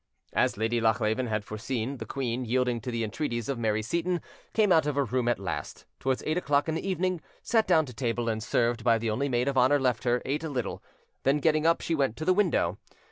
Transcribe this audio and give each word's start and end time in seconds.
As 0.33 0.57
Lady 0.57 0.81
Lochleven 0.81 1.27
had 1.27 1.45
foreseen, 1.45 1.97
the 1.97 2.07
queen, 2.07 2.43
yielding 2.43 2.81
to 2.81 2.89
the 2.89 3.03
entreaties 3.03 3.47
of 3.47 3.59
Mary 3.59 3.83
Seyton, 3.83 4.19
came 4.51 4.71
out 4.71 4.87
of 4.87 4.95
her 4.95 5.05
room 5.05 5.27
at 5.27 5.37
last, 5.37 5.85
towards 5.99 6.23
eight 6.25 6.37
o'clock 6.39 6.67
in 6.67 6.73
the 6.73 6.89
evening, 6.89 7.21
sat 7.43 7.67
down 7.67 7.85
to 7.85 7.93
table, 7.93 8.27
and, 8.27 8.41
served 8.41 8.83
by 8.83 8.97
the 8.97 9.11
only 9.11 9.29
maid 9.29 9.47
of 9.47 9.59
honour 9.59 9.79
left 9.79 10.03
her, 10.05 10.19
ate 10.25 10.43
a 10.43 10.49
little; 10.49 10.81
then, 11.21 11.37
getting 11.37 11.67
up, 11.67 11.81
she 11.81 11.93
went 11.93 12.17
to 12.17 12.25
the 12.25 12.33
window. 12.33 12.79